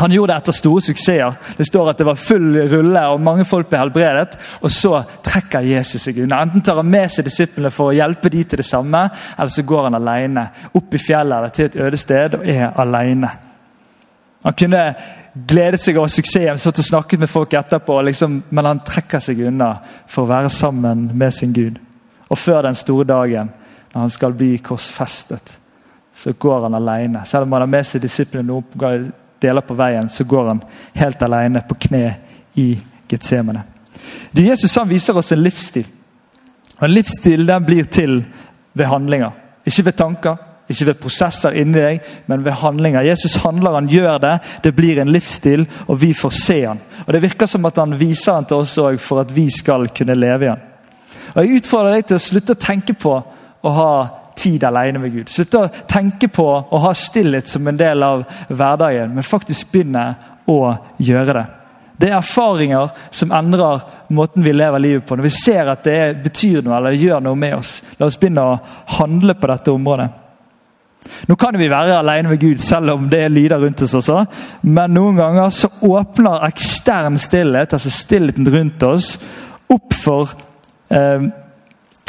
Han 0.00 0.12
gjorde 0.12 0.32
det 0.32 0.36
etter 0.40 0.56
store 0.56 0.80
suksesser. 0.80 1.34
Det 1.58 1.66
står 1.68 1.90
at 1.90 1.98
det 2.00 2.06
var 2.08 2.16
full 2.16 2.54
rulle 2.72 3.02
og 3.12 3.20
mange 3.20 3.44
folk 3.44 3.68
ble 3.68 3.82
helbredet. 3.82 4.38
Og 4.64 4.72
så 4.72 5.02
trekker 5.26 5.66
Jesus 5.68 6.06
seg 6.06 6.22
unna. 6.24 6.40
Enten 6.46 6.64
tar 6.64 6.80
han 6.80 6.88
med 6.88 7.12
seg 7.12 7.28
disiplene 7.28 7.72
for 7.74 7.90
å 7.90 7.98
hjelpe 7.98 8.32
de 8.32 8.46
til 8.48 8.62
det 8.62 8.68
samme, 8.68 9.04
eller 9.36 9.52
så 9.52 9.66
går 9.68 9.90
han 9.90 10.00
alene 10.00 10.48
opp 10.72 10.96
i 10.96 11.04
fjellet 11.04 11.36
eller 11.36 11.52
til 11.52 11.68
et 11.68 11.80
øde 11.84 12.00
sted 12.00 12.40
og 12.40 12.48
er 12.48 12.70
alene. 12.80 13.49
Han 14.42 14.56
kunne 14.56 14.82
gledet 15.34 15.82
seg 15.82 15.98
over 15.98 16.10
suksessen, 16.10 16.58
stått 16.58 16.80
og 16.82 16.86
snakket 16.86 17.20
med 17.20 17.30
folk 17.30 17.54
etterpå, 17.54 18.00
liksom, 18.08 18.40
men 18.48 18.68
han 18.68 18.82
trekker 18.86 19.22
seg 19.22 19.42
unna 19.50 19.74
for 20.08 20.24
å 20.24 20.32
være 20.32 20.52
sammen 20.52 21.10
med 21.14 21.34
sin 21.34 21.52
Gud. 21.54 21.78
Og 22.30 22.38
før 22.38 22.64
den 22.66 22.78
store 22.78 23.06
dagen, 23.08 23.50
når 23.92 24.06
han 24.06 24.12
skal 24.12 24.34
bli 24.38 24.54
korsfestet, 24.64 25.56
så 26.14 26.32
går 26.32 26.66
han 26.66 26.74
alene. 26.78 27.24
Selv 27.26 27.46
om 27.46 27.52
han 27.52 27.64
har 27.66 27.70
med 27.70 27.86
seg 27.86 28.02
disiplene 28.02 28.54
og 28.54 28.74
deler 29.40 29.66
på 29.66 29.76
veien, 29.78 30.08
så 30.08 30.24
går 30.24 30.48
han 30.52 30.62
helt 30.98 31.22
alene 31.22 31.62
på 31.66 31.78
kne 31.86 32.04
i 32.58 32.68
Getsemane. 33.10 33.64
Jesus 34.32 34.76
han 34.78 34.88
viser 34.90 35.16
oss 35.16 35.32
en 35.32 35.42
livsstil. 35.42 35.86
Og 36.78 36.84
En 36.86 36.94
livsstil 36.94 37.46
den 37.46 37.64
blir 37.64 37.84
til 37.84 38.22
ved 38.72 38.86
handlinger. 38.86 39.32
Ikke 39.66 39.84
ved 39.84 39.98
tanker, 39.98 40.36
ikke 40.70 40.86
ved 40.90 41.00
prosesser 41.02 41.56
inni 41.58 41.80
deg, 41.80 42.06
men 42.30 42.44
ved 42.44 42.58
handlinger. 42.60 43.06
Jesus 43.06 43.40
handler, 43.42 43.74
han 43.74 43.90
gjør 43.90 44.20
det. 44.22 44.36
Det 44.62 44.74
blir 44.76 45.00
en 45.02 45.12
livsstil, 45.12 45.66
og 45.88 46.00
vi 46.02 46.12
får 46.14 46.36
se 46.36 46.60
han. 46.64 46.80
Og 47.06 47.12
Det 47.12 47.22
virker 47.22 47.50
som 47.50 47.66
at 47.66 47.78
han 47.82 47.98
viser 47.98 48.38
han 48.38 48.46
til 48.46 48.62
oss 48.62 48.78
òg 48.78 49.00
for 49.02 49.24
at 49.24 49.34
vi 49.34 49.48
skal 49.50 49.88
kunne 49.94 50.18
leve 50.18 50.46
i 50.46 50.52
han. 50.52 50.66
Og 51.34 51.44
Jeg 51.44 51.60
utfordrer 51.60 51.98
deg 51.98 52.06
til 52.06 52.18
å 52.18 52.26
slutte 52.26 52.56
å 52.56 52.64
tenke 52.66 52.94
på 52.94 53.14
å 53.60 53.70
ha 53.76 53.92
tid 54.40 54.64
alene 54.64 54.98
med 54.98 55.12
Gud. 55.12 55.28
Slutte 55.28 55.58
å 55.58 55.70
tenke 55.90 56.28
på 56.32 56.46
å 56.46 56.82
ha 56.86 56.92
stillhet 56.94 57.48
som 57.48 57.66
en 57.68 57.76
del 57.76 58.02
av 58.02 58.24
hverdagen, 58.48 59.14
men 59.14 59.26
faktisk 59.26 59.72
begynne 59.72 60.14
å 60.48 60.60
gjøre 60.98 61.34
det. 61.36 61.46
Det 62.00 62.08
er 62.08 62.16
erfaringer 62.16 62.94
som 63.12 63.32
endrer 63.36 63.82
måten 64.08 64.44
vi 64.46 64.54
lever 64.54 64.80
livet 64.80 65.04
på. 65.06 65.18
Når 65.18 65.26
vi 65.26 65.34
ser 65.34 65.68
at 65.68 65.84
det 65.84 66.22
betyr 66.24 66.62
noe 66.64 66.78
eller 66.78 66.96
gjør 66.96 67.20
noe 67.26 67.36
med 67.36 67.58
oss, 67.58 67.74
la 67.98 68.08
oss 68.08 68.16
begynne 68.16 68.46
å 68.46 68.58
handle 68.96 69.36
på 69.36 69.50
dette 69.50 69.74
området. 69.74 70.08
Nå 71.28 71.34
kan 71.40 71.56
vi 71.58 71.70
være 71.70 71.98
alene 71.98 72.28
med 72.28 72.40
Gud 72.40 72.58
selv 72.64 72.92
om 72.92 73.08
det 73.10 73.22
er 73.24 73.32
lyder 73.32 73.60
rundt 73.62 73.82
oss 73.82 73.94
også, 73.94 74.24
men 74.62 74.92
noen 74.94 75.16
ganger 75.16 75.48
så 75.54 75.70
åpner 75.82 76.44
ekstern 76.48 77.18
stillhet, 77.18 77.72
altså 77.72 77.90
stillheten 77.90 78.48
rundt 78.52 78.82
oss, 78.82 79.14
opp 79.70 79.94
for 80.04 80.34
eh, 80.90 81.30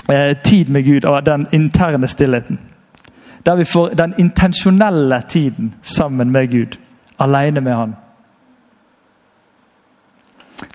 Eh, 0.09 0.37
tid 0.43 0.69
med 0.69 0.83
Gud 0.83 1.05
og 1.05 1.25
den 1.25 1.47
interne 1.51 2.07
stillheten. 2.07 2.59
Der 3.45 3.55
vi 3.55 3.63
får 3.63 3.87
den 3.87 4.13
intensjonelle 4.17 5.23
tiden 5.29 5.75
sammen 5.81 6.31
med 6.31 6.47
Gud, 6.47 6.77
alene 7.19 7.61
med 7.61 7.75
Han. 7.75 7.95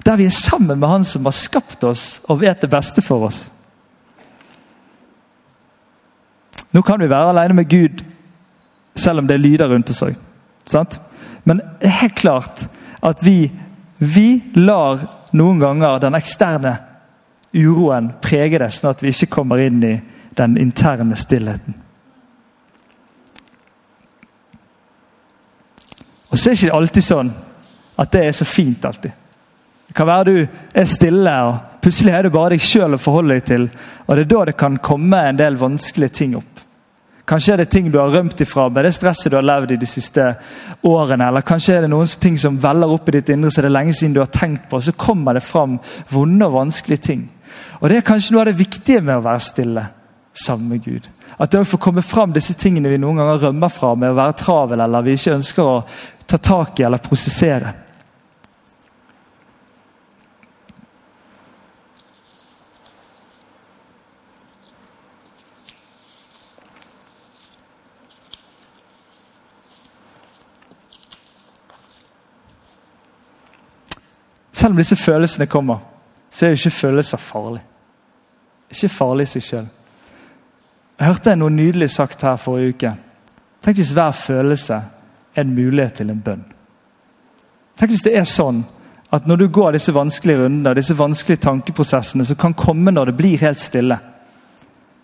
Der 0.07 0.17
vi 0.17 0.25
er 0.25 0.31
sammen 0.31 0.79
med 0.79 0.89
Han 0.89 1.05
som 1.05 1.25
har 1.25 1.31
skapt 1.31 1.85
oss 1.85 2.21
og 2.29 2.41
vet 2.41 2.63
det 2.63 2.71
beste 2.71 3.03
for 3.03 3.27
oss. 3.27 3.53
Nå 6.77 6.83
kan 6.85 7.01
vi 7.01 7.09
være 7.09 7.33
alene 7.33 7.57
med 7.57 7.71
Gud 7.73 8.03
selv 8.97 9.23
om 9.23 9.29
det 9.29 9.39
er 9.39 9.45
lyder 9.45 9.71
rundt 9.73 9.91
oss 9.91 10.03
òg. 10.05 10.17
Men 11.45 11.63
det 11.81 11.89
er 11.89 12.01
helt 12.03 12.19
klart 12.21 12.67
at 13.01 13.23
vi, 13.25 13.49
vi 13.99 14.43
lar 14.59 15.07
noen 15.37 15.61
ganger 15.63 16.03
den 16.03 16.19
eksterne 16.19 16.75
uroen 17.57 18.11
prege 18.21 18.61
det, 18.61 18.69
sånn 18.75 18.91
at 18.91 19.05
vi 19.05 19.13
ikke 19.15 19.31
kommer 19.39 19.63
inn 19.63 19.81
i 19.85 19.95
den 20.37 20.57
interne 20.61 21.17
stillheten. 21.17 21.79
Og 26.29 26.37
så 26.37 26.51
er 26.51 26.57
det 26.57 26.67
ikke 26.67 26.77
alltid 26.77 27.07
sånn 27.07 27.31
at 27.97 28.13
det 28.13 28.27
er 28.27 28.37
så 28.37 28.45
fint 28.49 28.85
alltid. 28.85 29.15
Det 29.87 29.95
kan 29.97 30.11
være 30.11 30.29
du 30.29 30.37
er 30.75 30.91
stille, 30.91 31.37
og 31.47 31.81
plutselig 31.81 32.13
er 32.13 32.27
det 32.27 32.35
bare 32.35 32.53
deg 32.53 32.67
sjøl 32.67 32.99
å 32.99 33.01
forholde 33.01 33.39
deg 33.39 33.49
til. 33.49 33.69
Og 34.05 34.13
det 34.13 34.27
er 34.27 34.33
da 34.35 34.45
det 34.51 34.59
kan 34.61 34.77
komme 34.83 35.23
en 35.25 35.41
del 35.41 35.57
vanskelige 35.57 36.19
ting 36.21 36.37
opp. 36.37 36.56
Kanskje 37.27 37.53
er 37.53 37.61
det 37.65 37.71
ting 37.75 37.89
du 37.91 37.99
har 37.99 38.13
rømt 38.15 38.41
ifra 38.41 38.69
med 38.71 38.87
det 38.87 38.93
stresset 38.95 39.33
du 39.33 39.37
har 39.37 39.47
levd 39.47 39.73
i 39.75 39.81
de 39.81 39.87
siste 39.89 40.29
årene. 40.87 41.27
Eller 41.27 41.43
kanskje 41.47 41.75
er 41.75 41.85
det 41.85 41.91
noen 41.91 42.11
ting 42.23 42.37
som 42.39 42.61
veller 42.63 42.93
opp 42.95 43.09
i 43.11 43.17
ditt 43.17 43.33
indre 43.35 43.51
så 43.51 43.65
det 43.65 43.73
er 43.73 43.75
lenge 43.75 43.95
siden 43.99 44.15
du 44.15 44.21
har 44.23 44.31
tenkt 44.31 44.69
på. 44.71 44.79
Så 44.81 44.95
kommer 44.95 45.35
det 45.35 45.43
fram 45.43 45.81
vonde 46.13 46.47
og 46.47 46.55
vanskelige 46.61 47.03
ting. 47.09 47.27
Og 47.81 47.89
Det 47.91 47.97
er 47.97 48.07
kanskje 48.07 48.35
noe 48.35 48.45
av 48.45 48.51
det 48.51 48.61
viktige 48.61 49.03
med 49.03 49.19
å 49.19 49.25
være 49.25 49.43
stille 49.43 49.87
sammen 50.37 50.69
med 50.69 50.85
Gud. 50.85 51.09
At 51.39 51.51
det 51.51 51.65
får 51.67 51.83
komme 51.83 52.03
fram 52.03 52.33
disse 52.33 52.55
tingene 52.55 52.93
vi 52.93 53.01
noen 53.01 53.19
ganger 53.19 53.49
rømmer 53.49 53.73
fra 53.73 53.95
med 53.95 54.13
å 54.13 54.19
være 54.21 54.39
travel, 54.39 54.81
eller 54.81 55.03
vi 55.03 55.17
ikke 55.17 55.35
ønsker 55.41 55.65
å 55.65 55.77
ta 56.27 56.39
tak 56.39 56.81
i 56.81 56.87
eller 56.87 57.03
prosessere. 57.03 57.73
Selv 74.57 74.73
om 74.73 74.81
disse 74.81 74.97
følelsene 74.97 75.47
kommer 75.53 75.83
så 76.33 76.47
er 76.47 76.55
jo 76.55 76.61
ikke 76.61 76.71
følelser 76.71 77.21
farlig. 77.21 77.61
Ikke 78.73 78.89
farlig 78.89 79.27
i 79.27 79.31
seg 79.31 79.45
sjøl. 79.45 79.67
Jeg 80.97 81.09
hørte 81.11 81.35
noe 81.37 81.53
nydelig 81.53 81.91
sagt 81.93 82.25
her 82.25 82.39
forrige 82.41 82.73
uke. 82.75 82.93
Tenk 83.65 83.77
hvis 83.81 83.93
hver 83.97 84.17
følelse 84.17 84.79
er 85.37 85.45
en 85.45 85.53
mulighet 85.55 86.01
til 86.01 86.11
en 86.13 86.23
bønn. 86.25 86.45
Tenk 87.77 87.93
hvis 87.93 88.05
det 88.07 88.17
er 88.17 88.29
sånn 88.29 88.63
at 89.13 89.29
når 89.29 89.43
du 89.43 89.47
går 89.53 89.77
disse 89.77 89.95
vanskelige 89.95 90.43
rundene, 90.43 90.75
disse 90.75 90.97
vanskelige 90.99 91.45
tankeprosessene 91.45 92.25
som 92.27 92.41
kan 92.41 92.57
komme 92.57 92.93
når 92.93 93.13
det 93.13 93.17
blir 93.21 93.45
helt 93.45 93.61
stille, 93.61 93.99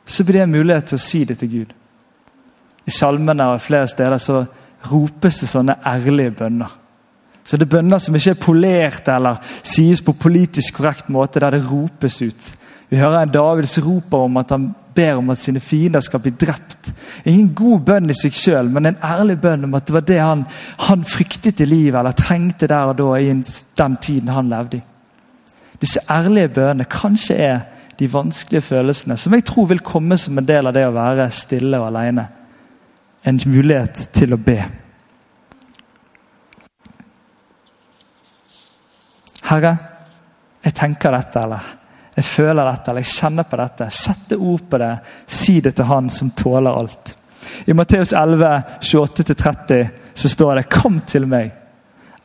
så 0.05 0.25
blir 0.25 0.41
det 0.41 0.47
en 0.49 0.57
mulighet 0.57 0.91
til 0.91 0.99
å 0.99 1.07
si 1.07 1.25
det 1.29 1.39
til 1.39 1.53
Gud. 1.53 1.75
I 2.89 2.91
salmene 2.91 3.53
og 3.53 3.63
flere 3.63 3.89
steder 3.89 4.19
så 4.19 4.45
ropes 4.91 5.43
det 5.45 5.51
sånne 5.53 5.77
ærlige 5.87 6.35
bønner. 6.41 6.82
Så 7.45 7.59
det 7.59 7.67
er 7.67 7.77
bønner 7.77 7.99
som 7.99 8.15
ikke 8.15 8.37
er 8.37 8.43
polerte 8.43 9.15
eller 9.15 9.41
sies 9.67 10.03
på 10.05 10.15
politisk 10.15 10.79
korrekt 10.79 11.09
måte, 11.11 11.41
der 11.43 11.57
det 11.57 11.65
ropes 11.67 12.21
ut. 12.23 12.53
Vi 12.93 13.01
hører 13.01 13.23
en 13.23 13.33
Davids 13.33 13.79
roper 13.83 14.27
om 14.29 14.37
at 14.37 14.51
han 14.53 14.69
ber 14.95 15.17
om 15.17 15.31
at 15.33 15.41
sine 15.41 15.61
fiender 15.61 16.01
skal 16.05 16.21
bli 16.21 16.35
drept. 16.37 16.93
Ingen 17.25 17.55
god 17.57 17.81
bønn 17.87 18.13
i 18.13 18.17
seg 18.17 18.37
sjøl, 18.37 18.69
men 18.69 18.91
en 18.91 18.99
ærlig 19.03 19.39
bønn 19.41 19.65
om 19.65 19.75
at 19.79 19.87
det 19.89 19.95
var 19.97 20.05
det 20.07 20.19
han, 20.21 20.45
han 20.87 21.07
fryktet 21.09 21.63
i 21.65 21.69
livet, 21.69 21.99
eller 21.99 22.17
trengte 22.17 22.69
der 22.69 22.93
og 22.93 22.99
da 23.01 23.15
i 23.17 23.31
den 23.33 23.97
tiden 23.97 24.29
han 24.29 24.53
levde 24.53 24.83
i. 24.83 24.85
Disse 25.83 26.05
ærlige 26.11 26.53
bønnene 26.55 26.87
kanskje 26.87 27.39
er 27.41 27.65
de 27.99 28.13
vanskelige 28.13 28.69
følelsene, 28.69 29.17
som 29.17 29.35
jeg 29.35 29.45
tror 29.49 29.67
vil 29.73 29.83
komme 29.83 30.19
som 30.19 30.39
en 30.39 30.47
del 30.47 30.69
av 30.69 30.77
det 30.77 30.85
å 30.87 30.95
være 30.95 31.31
stille 31.33 31.81
og 31.81 31.89
alene. 31.89 32.29
En 33.25 33.41
mulighet 33.47 34.09
til 34.13 34.35
å 34.35 34.41
be. 34.41 34.61
Herre, 39.51 39.77
jeg 40.63 40.75
tenker 40.75 41.15
dette, 41.15 41.41
eller 41.43 41.73
jeg 42.13 42.25
føler 42.29 42.69
dette, 42.69 42.91
eller 42.91 43.05
jeg 43.05 43.15
kjenner 43.17 43.49
på 43.49 43.59
dette. 43.59 43.89
Sette 43.97 44.37
ord 44.37 44.69
på 44.71 44.79
det. 44.83 44.93
Si 45.27 45.61
det 45.65 45.75
til 45.79 45.89
Han 45.89 46.11
som 46.13 46.31
tåler 46.37 46.71
alt. 46.71 47.17
I 47.67 47.75
Matteus 47.75 48.13
11, 48.13 48.63
28-30 48.81 49.89
så 50.15 50.29
står 50.29 50.55
det 50.55 50.69
'Kom 50.69 51.01
til 51.01 51.27
meg, 51.27 51.53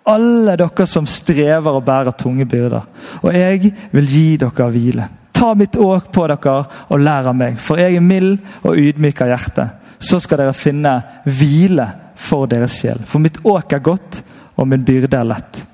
alle 0.05 0.55
dere 0.55 0.85
som 0.85 1.05
strever 1.05 1.71
og 1.71 1.85
bærer 1.85 2.11
tunge 2.11 2.45
byrder, 2.45 2.81
og 3.21 3.33
jeg 3.33 3.73
vil 3.91 4.07
gi 4.07 4.37
dere 4.37 4.71
hvile.' 4.71 5.09
Ta 5.33 5.53
mitt 5.53 5.75
åk 5.77 6.11
på 6.11 6.27
dere 6.27 6.65
og 6.89 6.99
lær 6.99 7.27
av 7.27 7.35
meg, 7.35 7.59
for 7.59 7.77
jeg 7.77 7.95
er 7.95 8.01
mild 8.01 8.39
og 8.63 8.77
ydmyk 8.77 9.21
av 9.21 9.27
hjerte. 9.27 9.69
Så 9.99 10.19
skal 10.19 10.37
dere 10.37 10.53
finne 10.53 11.03
hvile 11.25 11.93
for 12.15 12.47
deres 12.47 12.79
sjel. 12.81 13.03
For 13.05 13.19
mitt 13.19 13.37
åk 13.45 13.73
er 13.73 13.79
godt, 13.79 14.23
og 14.57 14.67
min 14.67 14.85
byrde 14.85 15.17
er 15.17 15.23
lett. 15.23 15.66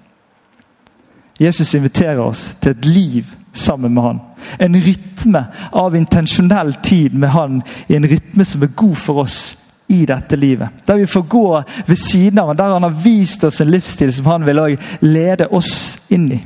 Jesus 1.44 1.74
inviterer 1.76 2.22
oss 2.24 2.54
til 2.62 2.72
et 2.72 2.86
liv 2.86 3.26
sammen 3.54 3.94
med 3.94 4.04
han. 4.04 4.22
En 4.60 4.76
rytme 4.76 5.46
av 5.72 5.96
intensjonell 5.96 6.74
tid 6.84 7.14
med 7.14 7.30
han 7.30 7.62
i 7.88 7.98
en 7.98 8.08
rytme 8.08 8.46
som 8.46 8.64
er 8.64 8.74
god 8.76 8.96
for 8.96 9.24
oss 9.26 9.58
i 9.88 10.06
dette 10.10 10.36
livet. 10.36 10.70
Der 10.88 10.96
vi 10.96 11.06
får 11.06 11.22
gå 11.22 11.64
ved 11.88 11.96
siden 11.96 12.40
av 12.40 12.48
ham, 12.48 12.58
der 12.58 12.74
han 12.74 12.84
har 12.84 13.04
vist 13.04 13.44
oss 13.44 13.62
en 13.62 13.72
livsstil 13.72 14.14
som 14.14 14.26
han 14.26 14.46
vil 14.46 14.78
lede 15.02 15.48
oss 15.52 16.00
inn 16.10 16.32
i. 16.32 16.40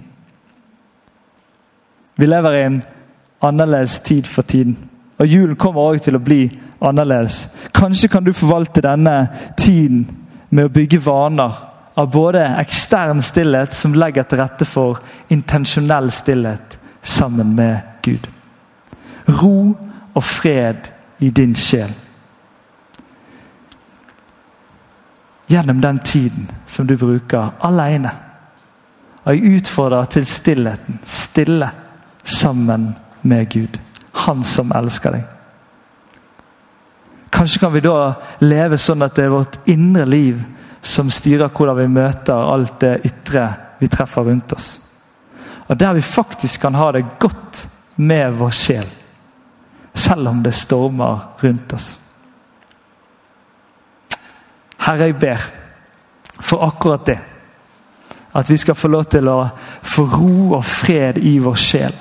Vi 2.17 2.25
lever 2.25 2.53
i 2.53 2.63
en 2.65 2.81
annerledes 3.41 3.99
tid 3.99 4.23
for 4.23 4.41
tiden. 4.41 4.77
Og 5.17 5.27
julen 5.27 5.55
kommer 5.55 5.81
også 5.81 6.03
til 6.03 6.17
å 6.17 6.23
bli 6.23 6.41
annerledes. 6.81 7.47
Kanskje 7.73 8.09
kan 8.09 8.25
du 8.25 8.33
forvalte 8.33 8.81
denne 8.81 9.27
tiden 9.57 10.07
med 10.49 10.65
å 10.65 10.73
bygge 10.73 11.01
vaner 11.05 11.53
av 11.97 12.11
både 12.11 12.43
ekstern 12.61 13.21
stillhet, 13.21 13.73
som 13.73 13.95
legger 13.97 14.27
til 14.29 14.37
rette 14.37 14.65
for 14.69 14.99
intensjonell 15.33 16.11
stillhet 16.13 16.75
sammen 17.01 17.55
med 17.57 17.79
Gud. 18.05 18.27
Ro 19.25 19.73
og 20.13 20.23
fred 20.23 20.91
i 21.17 21.31
din 21.33 21.55
sjel. 21.57 21.89
Gjennom 25.47 25.81
den 25.81 25.99
tiden 25.99 26.51
som 26.65 26.85
du 26.87 26.93
bruker 26.97 27.55
alene. 27.65 28.11
Og 29.23 29.33
jeg 29.33 29.57
utfordrer 29.57 30.05
til 30.05 30.25
stillheten. 30.25 30.99
Stille 31.03 31.71
sammen 32.23 32.91
med 33.21 33.49
Gud. 33.49 33.79
Han 34.27 34.43
som 34.43 34.71
elsker 34.75 35.17
deg. 35.17 35.25
Kanskje 37.33 37.59
kan 37.59 37.73
vi 37.73 37.81
da 37.81 38.13
leve 38.45 38.77
sånn 38.77 39.01
at 39.01 39.17
det 39.17 39.25
er 39.25 39.33
vårt 39.33 39.57
indre 39.65 40.05
liv 40.05 40.45
som 40.81 41.09
styrer 41.11 41.51
hvordan 41.53 41.77
vi 41.77 41.87
møter 41.91 42.51
alt 42.53 42.79
det 42.81 42.99
ytre 43.07 43.47
vi 43.79 43.89
treffer 43.91 44.25
rundt 44.27 44.53
oss. 44.53 44.69
Og 45.67 45.77
der 45.77 45.93
vi 45.93 46.01
faktisk 46.01 46.61
kan 46.61 46.75
ha 46.75 46.91
det 46.95 47.05
godt 47.19 47.67
med 47.95 48.37
vår 48.39 48.53
sjel, 48.55 48.89
selv 49.93 50.29
om 50.29 50.43
det 50.43 50.55
stormer 50.55 51.31
rundt 51.41 51.73
oss. 51.73 51.87
Herre, 54.87 55.09
jeg 55.09 55.19
ber 55.19 55.47
for 56.39 56.63
akkurat 56.63 57.05
det. 57.05 57.19
At 58.37 58.49
vi 58.49 58.57
skal 58.57 58.77
få 58.77 58.87
lov 58.87 59.07
til 59.11 59.27
å 59.27 59.39
få 59.81 60.05
ro 60.11 60.53
og 60.59 60.65
fred 60.65 61.17
i 61.17 61.37
vår 61.43 61.57
sjel. 61.59 61.95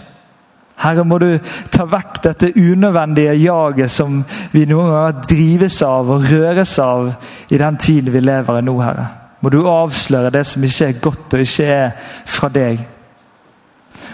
Herre, 0.76 1.04
må 1.08 1.18
du 1.18 1.38
ta 1.72 1.86
vekk 1.88 2.18
dette 2.24 2.50
unødvendige 2.52 3.32
jaget 3.40 3.90
som 3.90 4.18
vi 4.52 4.66
noen 4.68 4.90
ganger 4.92 5.22
drives 5.30 5.78
av 5.86 6.10
og 6.12 6.26
røres 6.28 6.74
av 6.82 7.14
i 7.48 7.60
den 7.60 7.78
tiden 7.80 8.12
vi 8.12 8.20
lever 8.20 8.60
i 8.60 8.66
nå, 8.66 8.74
Herre. 8.84 9.06
Må 9.40 9.52
du 9.52 9.62
avsløre 9.68 10.32
det 10.34 10.44
som 10.48 10.64
ikke 10.64 10.90
er 10.90 11.00
godt 11.00 11.36
og 11.36 11.44
ikke 11.44 11.70
er 11.72 12.12
fra 12.28 12.50
deg. 12.52 12.82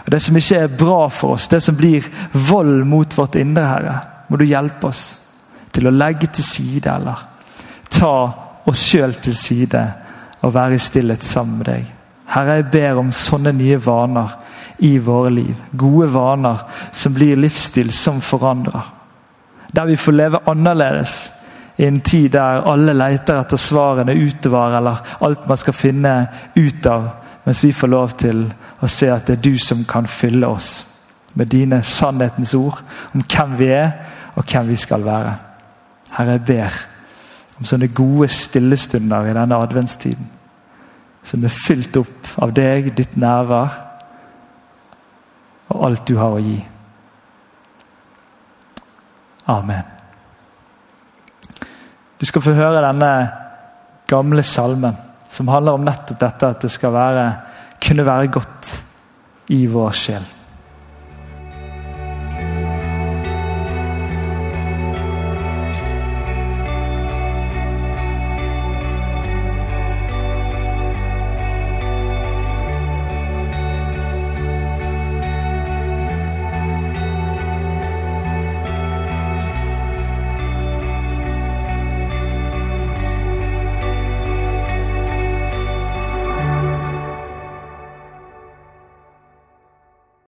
Og 0.05 0.11
Det 0.11 0.23
som 0.23 0.37
ikke 0.37 0.61
er 0.63 0.79
bra 0.79 1.09
for 1.09 1.35
oss, 1.35 1.49
det 1.49 1.63
som 1.63 1.77
blir 1.77 2.07
vold 2.33 2.85
mot 2.87 3.19
vårt 3.19 3.39
indre, 3.41 3.67
Herre. 3.67 3.99
Må 4.29 4.39
du 4.39 4.45
hjelpe 4.47 4.87
oss 4.87 5.03
til 5.73 5.89
å 5.89 5.95
legge 5.95 6.29
til 6.31 6.45
side, 6.45 6.95
eller 6.95 7.19
ta 7.91 8.15
oss 8.69 8.87
sjøl 8.87 9.15
til 9.23 9.35
side 9.37 9.83
og 10.43 10.55
være 10.55 10.79
i 10.79 10.83
stillhet 10.83 11.25
sammen 11.25 11.59
med 11.59 11.69
deg. 11.71 11.91
Herre, 12.33 12.59
jeg 12.61 12.71
ber 12.73 13.01
om 13.03 13.13
sånne 13.15 13.53
nye 13.57 13.79
vaner 13.83 14.37
i 14.79 14.99
våre 14.99 15.31
liv. 15.31 15.55
Gode 15.71 16.09
vaner 16.13 16.59
som 16.93 17.15
blir 17.15 17.37
livsstil 17.37 17.93
som 17.93 18.21
forandrer. 18.21 18.83
Der 19.73 19.89
vi 19.89 19.97
får 19.97 20.13
leve 20.13 20.41
annerledes 20.47 21.33
i 21.77 21.87
en 21.87 22.01
tid 22.01 22.31
der 22.33 22.63
alle 22.69 22.93
leter 22.93 23.41
etter 23.41 23.57
svarene 23.57 24.15
utover, 24.15 24.77
eller 24.77 24.99
alt 25.21 25.49
man 25.49 25.57
skal 25.57 25.77
finne 25.77 26.15
ut 26.55 26.87
av, 26.87 27.09
mens 27.45 27.63
vi 27.65 27.73
får 27.73 27.89
lov 27.89 28.17
til 28.21 28.45
å 28.83 28.89
se 28.91 29.09
at 29.11 29.27
det 29.27 29.39
er 29.39 29.45
du 29.49 29.59
som 29.59 29.85
kan 29.89 30.07
fylle 30.07 30.47
oss 30.47 30.85
med 31.35 31.49
dine 31.49 31.81
sannhetens 31.83 32.55
ord 32.55 32.83
om 33.15 33.25
hvem 33.25 33.57
vi 33.59 33.71
er, 33.73 33.93
og 34.37 34.45
hvem 34.49 34.69
vi 34.69 34.77
skal 34.77 35.05
være. 35.05 35.33
Herre, 36.13 36.37
jeg 36.37 36.45
ber 36.47 36.77
om 37.59 37.69
sånne 37.69 37.89
gode 37.95 38.29
stillestunder 38.33 39.29
i 39.29 39.35
denne 39.37 39.59
adventstiden. 39.65 40.29
Som 41.23 41.45
er 41.45 41.55
fylt 41.55 41.97
opp 42.01 42.31
av 42.43 42.53
deg, 42.57 42.93
ditt 42.97 43.17
nærvær 43.17 43.77
og 45.73 45.87
alt 45.89 46.07
du 46.09 46.17
har 46.19 46.37
å 46.37 46.43
gi. 46.43 46.59
Amen. 49.53 49.89
Du 52.21 52.27
skal 52.29 52.45
få 52.45 52.55
høre 52.55 52.85
denne 52.85 53.13
gamle 54.07 54.45
salmen 54.47 54.95
som 55.33 55.49
handler 55.49 55.79
om 55.79 55.87
nettopp 55.87 56.21
dette 56.21 56.53
at 56.55 56.63
det 56.63 56.71
skal 56.71 56.93
være, 56.95 57.25
kunne 57.83 58.07
være 58.07 58.31
godt 58.31 58.73
i 59.57 59.65
vår 59.67 59.97
sjel. 59.97 60.29